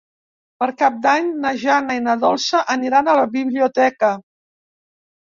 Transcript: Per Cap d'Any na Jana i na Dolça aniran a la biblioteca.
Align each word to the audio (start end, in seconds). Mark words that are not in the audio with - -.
Per 0.61 0.67
Cap 0.77 0.95
d'Any 1.01 1.27
na 1.41 1.49
Jana 1.63 1.97
i 1.97 2.01
na 2.05 2.15
Dolça 2.23 2.61
aniran 2.75 3.11
a 3.11 3.15
la 3.19 3.27
biblioteca. 3.35 4.11